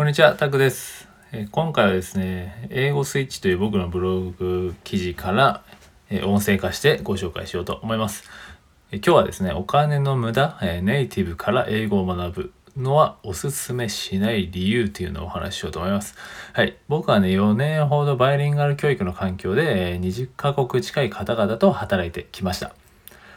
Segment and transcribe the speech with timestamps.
[0.00, 1.10] こんにちは、タクです。
[1.30, 5.62] え今回はですね、英語スイッチという僕のブログ記事から、
[6.08, 8.24] え音声化してご紹介しようと思います。
[8.92, 16.14] え今日はですね、お金の無駄、えネイティブから英語を学ぶのはおすすめしない理由というのをお話ししようと思います。
[16.54, 16.78] はい。
[16.88, 22.74] 僕はね、4年ほどバイリンガル教育の環境で20カ国近い方々と働いてきました。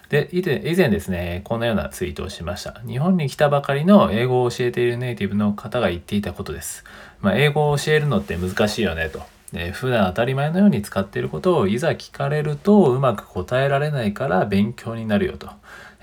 [0.10, 2.82] で、以前以前ですね、このようなツイートをしました。
[2.86, 6.84] 日本に来たばかりの英語を教えているネイティブの方が言っていたことです。
[7.22, 9.22] まあ、英語を教えるのって難しいよねと。
[9.54, 15.50] で普段当たり前のように使っていることをいざ聞かれるとうまく答えられないから勉強になるよと。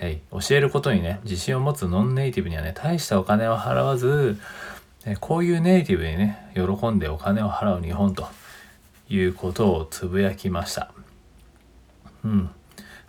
[0.00, 4.38] え教えることにね、自信を持つノンネイティブにはね、大したお金を払わず、
[5.04, 8.26] えこういうネイティブにね、喜んでお金を払う日本と
[9.10, 10.90] いうことをつぶやきました。
[12.24, 12.50] うん。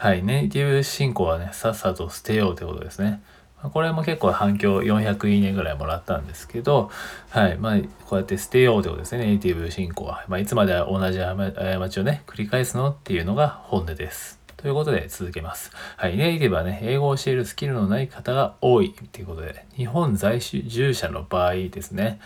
[0.02, 3.22] はい、ネイティブ進行はね、さっさと捨てようということですね。
[3.62, 6.90] これも結構反響400いいねぐらいもらったんですけど、
[7.30, 7.58] はい。
[7.60, 7.78] まあ、
[8.08, 9.28] こうやって捨てようということですね。
[9.28, 10.26] ネイティブ進行は。
[10.28, 12.90] まあ、いつまで同じ過ちをね、繰り返すの？
[12.90, 14.40] っていうのが本音です。
[14.58, 15.72] ということで続けます。
[15.98, 16.18] はい。
[16.18, 22.20] ネイティブはね、英語を教えるスキルのない方が多いということで、日本在住者の場合ですね。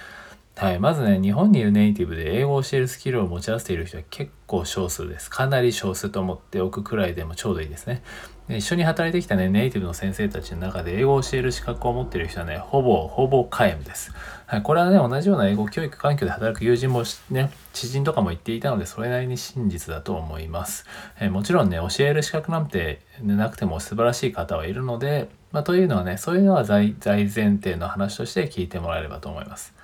[0.58, 0.80] はい。
[0.80, 5.30] まずね、日本にいるネイティブで英語を教えるスキルを持ち合わせている人は結構少数です。
[5.30, 8.04] かなり少数と思っておくくらいでもちょうどいいですね。
[8.48, 14.14] で一緒に働いてきたね、ネイティブの先生たちの中で英語を教える資格を持っている人はね、ほぼ、ほぼ皆無です。
[14.46, 14.62] はい。
[14.62, 20.86] これはね、同じような英語教育環境で働く友人もね、知人とかも言っていたので、それなりに真実だと思います。
[21.20, 29.75] えもちろんね、教える資格なんてなくても素晴らしい方はいるので、まあ、というのはね、そういうのは大前提の話として聞いてもらえればと思います。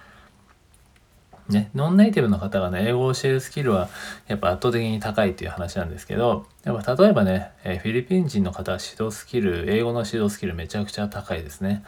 [1.52, 3.90] ね、ノンネイティブの方がね、英語を教えるスキルは
[4.28, 11.84] やっぱ圧倒的に高いっていう話なんですけど、やっぱ例えばね、えフィリピン人の方は指導スキル、英語の指導スキルめちゃくちゃ高いですね。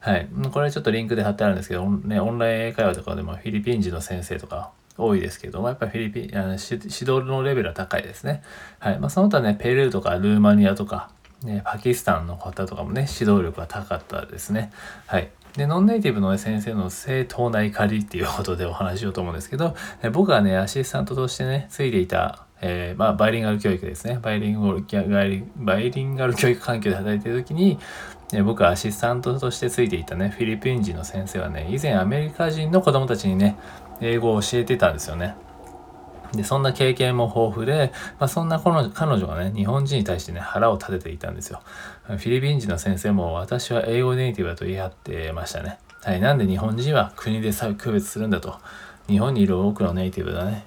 [0.00, 0.28] はい。
[0.52, 8.42] これちょっとリンクで貼ってあるんですけど、ね、オンライン英会話とかでもフィリピン人の先生とか多いですけども、やっぱフィリピン、あの指導のレベルは高いですね。
[8.78, 8.98] はい。
[8.98, 11.10] まあ、その他ね、ペルーとかルーマニアとか、
[11.42, 14.72] ね、パキスタンの方とかもね、指導力が高かったですね。
[15.06, 15.30] はい。
[15.56, 19.74] で、ノンネイティブの、ね、先生の正当な怒りっていうことでお話しようと思うんですけど、
[20.12, 24.18] 僕がね、アシスタントとしてね、ついていた、えー、まあ、バイリンガル教育ですね。
[24.20, 27.78] バイリンガル、バイリンガル教育環境で働いている時に、
[28.32, 33.56] え僕はアシスタントとしてついていたね、フィリピン人の先生はね、以前アメリカ人の子供たちにね、
[34.00, 35.36] 英語を教えてたんですよね。
[36.34, 41.62] で、そんな経験も豊富で、まあ、そんな彼女彼女がね、日本人に対してね、腹を立てていたんですよ。
[42.06, 45.78] フィリピン人の先生も私は英語ネイティブだと言い張ってましたね。
[46.02, 48.58] はい、なんで日本人は国で差別するんだと。
[49.08, 50.64] 日本にいる多くのネイティブだね。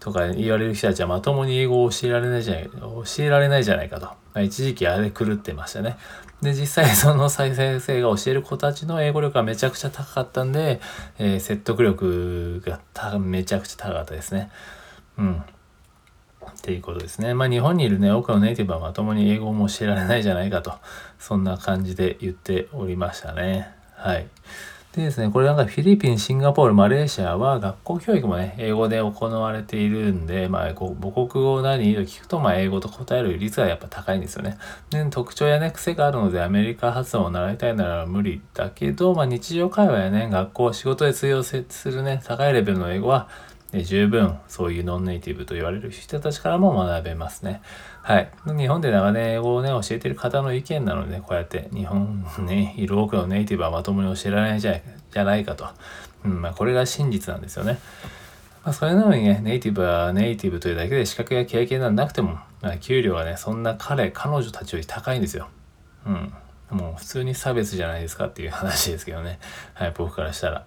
[0.00, 4.06] とか言われる人たちはまともに英語を教えられないじゃない教えられないじゃないかと。
[4.06, 5.96] まあ、一時期あれ狂ってましたね。
[6.42, 10.80] で、実際 その再生生が教える子たちの英語力がめちゃくちゃ高かったんで、
[11.18, 12.80] えー、説得力が
[13.18, 14.50] めちゃくちゃ高かったですね。
[15.18, 15.42] うん。
[16.48, 17.34] っていうことですね。
[17.34, 20.72] まあ日本にいるね、多くのネイティブはまともに英語も教えられないじゃないかと、
[21.18, 23.70] そんな感じで言っておりましたね。
[23.94, 24.26] はい。
[24.98, 30.92] でですね、これなんかフィリピン、シンガポール、マレーシアは学校教育もね、英語で行われているんで、まあ、母
[31.28, 34.58] 国語何と聞くと、ま、英語と答える率がやっぱ高いんですよね。
[34.90, 43.28] で、特徴やね、癖があるので、アメリカ発音を習いたいなら無理だけど、まあ、日常会話やね、学校、仕事で通用するね、高いレベルの英語は、
[43.72, 47.60] で十分そういうノンネイティブと言われる人たちからも学べますね。
[48.02, 48.30] はい。
[48.46, 55.66] 日本で長年英語をね、教えてる方の意見なので、こうやって日本ね、いる多くのネイティブはまともに教えられないじゃないかと。
[56.24, 57.78] うん、まあこれが真実なんですよね。
[58.64, 65.48] まあそれなのにね、ネイティブはネイティブというだけで資格や経験がなくても、まあ、給料はね、そんな彼、彼女たちより高いんですよ。
[66.06, 66.32] うん。
[66.70, 69.38] もう普通に差別じゃないですかっていう話ですけどね。
[69.74, 70.64] はい、僕からしたら。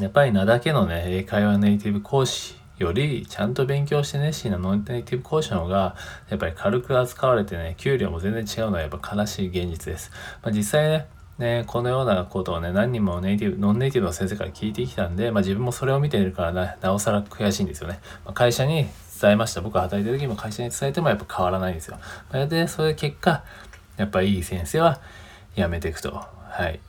[0.00, 5.94] やっぱり名だけのね、英会話ネイティブ講師より、ちゃんと勉強して熱心なノンネイティブ講師の方が、
[6.30, 10.10] やっぱり軽く扱われてね、給料も全然違うのはやっぱ悲しい現実です。
[10.42, 11.06] まあ、実際ね、
[11.38, 17.98] ね、このようなことをね、何人もネイティブ、ノンネイティブの先生から聞いてきたんで、まあ、自分もそれを見ているからな、なおさら悔しいんですよね。
[18.24, 18.86] まあ、会社に
[19.20, 19.60] 伝えました。
[19.60, 21.98] 僕が働いてる時も会社に伝えてもやっぱ変わらないんですよ。
[22.30, 23.42] まあ、で、それ結果、
[23.96, 25.00] やっぱいい先生は
[25.56, 26.12] 辞めていくと。
[26.14, 26.80] はい。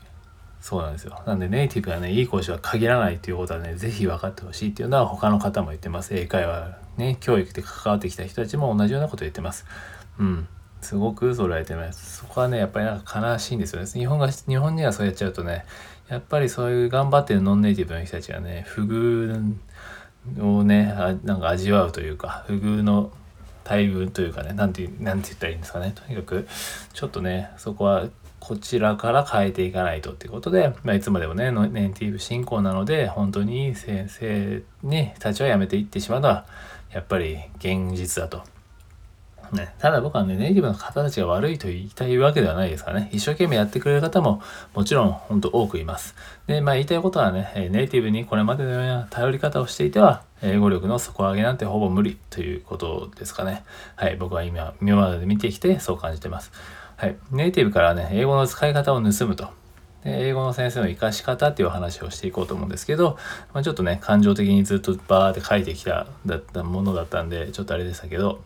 [0.61, 1.21] そうなんですよ。
[1.25, 6.15] なんでネイティブはね、いい講師は限らないということはね、ぜひ分かってほしいっていうのは他の方も言ってます。
[6.15, 9.65] 英会話ね、教育で関わってきた人たちも同じようなこと言ってます。
[10.19, 10.47] うん。
[10.81, 12.17] すごくそれられてます。
[12.17, 13.87] そこはね、やっぱりなんか悲しいんですよね。
[13.87, 15.65] 日本が、日本人がそうやっちゃうとね、
[16.09, 19.55] やっぱりそういう頑張ってるノンネイティブの人たちがね、不遇
[20.39, 23.11] をね、あなんか味わうというか、不遇の
[23.63, 25.93] 待遇というかね、なんて、なんて言ったらいいんですかね。
[25.95, 26.47] とにかく、
[26.93, 28.07] ちょっとね、そこは
[28.41, 36.45] こちらから変えていかないとっていうことで、まあ、いつまでもねネイティブ進行なので本当に先生にたちはやめていってしまうのは
[36.91, 38.43] やっぱり現実だと。
[39.53, 44.41] ね、ただ僕はね、ネイティブの方たちが悪いと言いたいわけではないですからね、一生懸命やってくれる方も
[44.73, 46.15] もちろん本当多くいます。
[46.47, 53.63] で、まあ言いたいことはね、ネイティブにこれまでのような頼り方をしていては、英語力の底上げなんてほぼ無理ということですかね。
[53.97, 56.51] はい、僕は今、今まで見てきてそう感じてます。
[57.01, 57.17] はい。
[57.31, 59.49] ネイティブからね、英語の使い方を盗むと。
[60.03, 63.17] で英語の先生の活かし方っていう話をしていこうと思うんですけど、
[63.55, 68.43] まあ、ちょっとね、感情的にずっとバーって書いてきただったものだったんで、ちょっとあれでしたけど、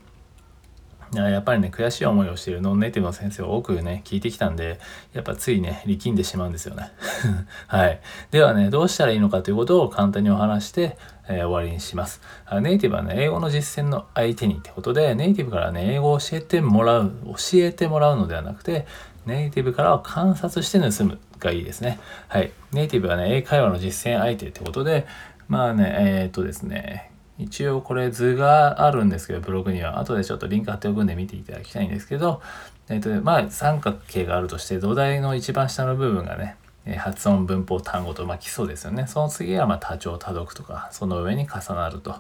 [1.14, 4.80] やっぱりね、悔しい思いをしているノンネイティブの先生を多くね、聞いてきたんで、
[5.14, 6.92] やっぱついね、力んでしまうんですよね。
[7.68, 8.00] はい。
[8.32, 10.98] ではね、どうしたらいいのかということを簡単にお話して、
[11.28, 12.22] えー、終わりにします。
[12.62, 18.86] ネイティブはね、英語の実践の相手にってことで、ネイティブからね、英語を教えてもらう、教えてもらうのではなくて、
[19.26, 22.00] ネイティブからは観察して盗むがいいですね。
[22.28, 22.52] はい。
[22.72, 25.08] ネイティブはね、英会話の実践相手ってことで、
[25.48, 30.00] まあね、えー、っとですね、一応これ図があるんですけど、ブログには。
[30.00, 32.42] 後でちょっとリンク貼っておくんで見ていただきたいんですけど、
[32.90, 36.56] えっ、と、まあ三角形があるとして、土台の一番下の部分がね、
[36.98, 39.08] 発音、文法、単語と、まあ基礎ですよね。
[39.08, 42.16] その次はまあ多聴、多読とか、その上に重なると。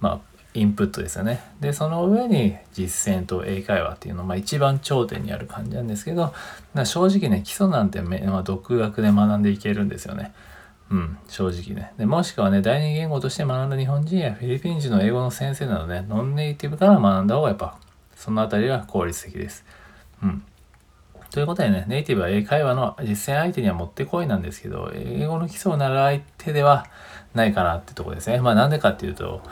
[0.00, 1.40] まあ、インプットですよね。
[1.60, 6.34] で、その上に実践と英会話っていうの、まあ一番頂点にある感じなんですけど、
[6.84, 10.32] 正直ね、基礎なんて、まあ、独学で学んでいけるんですよね。
[10.90, 11.92] うん、正直ね。
[11.98, 17.76] で、もしくはね、第二言語として学んだ日本人やフィリピン人の英語の先生などね、ノンネイティブから学んだ方がやっぱ、
[18.16, 19.64] そのあたりは効率的です。
[20.22, 20.42] うん。
[21.30, 26.86] ということでね、ネイティブは英会話の実践相手にはもってこいなんですけど、英語の基礎を習う相手では
[27.34, 28.40] ないかなってとこですね。
[28.40, 29.42] まあなんでかっていうと、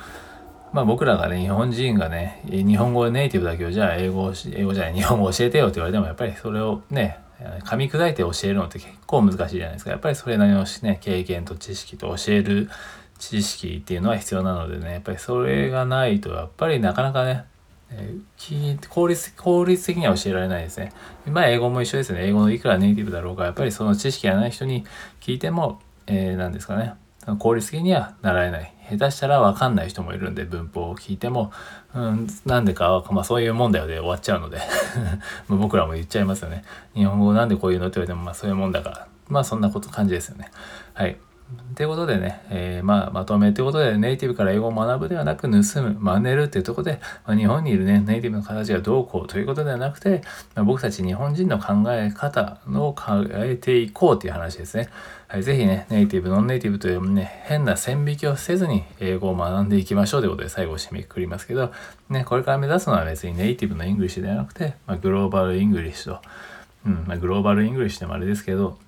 [0.73, 7.19] まあ僕らがね、日本人がね、日本語ネイティブだけど、じゃあ英語、英語じゃない、日本語教えてよって言われても、やっぱりそれをね、
[7.65, 9.91] 噛み砕いて教えるのって結構難しいじゃないですか。
[9.91, 12.69] やっぱりそれなりのね、経験と知識と教える
[13.19, 17.45] 知識っていうのは必要なのでね、やっぱりそれがないと、やっぱりなかなかね、
[18.89, 20.93] 効率、効率的には教えられないですね。
[21.27, 22.27] まあ英語も一緒ですね。
[22.27, 24.85] 英語のいくらネイティブだろうが、やっぱりその知識がない人に
[25.21, 26.95] 聞いても、えー、何ですかね。
[27.39, 28.73] 効率的には習えない。
[28.89, 31.51] 下手したら分かんない人もいるんで文法を聞いても、
[31.93, 34.61] うん、なんでか、まあそういうもんだよで終わっちゃうので
[35.49, 36.63] 僕らも言っちゃいますよね。
[36.95, 39.09] 日本語なんでこういうのって言われても、まあそういうもんだから。
[39.29, 40.51] まあそんなこと感じですよね。
[40.95, 41.17] はい。
[41.77, 50.23] ということでね、えー、まあ、まとめということで、ネイティブから英語を学ぶではなく盗む、真似るっていうところで、まあ、日本にいるね、ネイティブの形がどうこうということではなくて、
[50.55, 54.89] まあ、僕たち日本人の考え方を変えていこうという話ですね。
[55.29, 61.73] はい、ぜひね、ネイティブ、ノンネイティブというね、変な線引きをせずに英語を学んでいきましょうということで最後締めくくりますけど、
[62.09, 66.23] ね、これから目指すのは別にネイティブの English ではなくて、まあ、 global English と、
[66.87, 68.79] うん、ま、 global English でもあれですけど、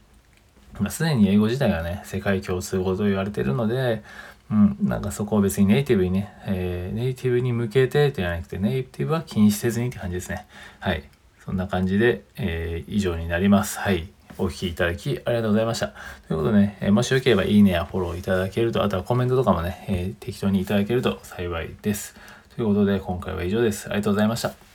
[0.81, 4.03] まあ、すでに英語自体がね、世界共通語と言われてるので、
[4.51, 10.47] うん、なんかそこを別にネイティブにね、えー、ネイティブに向けてじゃなくて、ネイティブは気にせずにって感じですね。
[10.81, 11.05] はい。
[11.45, 13.79] そんな感じで、えー、以上になります。
[13.79, 14.09] はい。
[14.39, 15.89] お聴きいただきありがとうございました。
[16.29, 22.15] ということでね、えー、もしよければいいねやフォローいただけると、あとはコメントとかもね、えー、適当にいただけると幸いです。
[22.55, 23.87] ということで、今回は以上です。
[23.87, 24.68] ありがとうございました。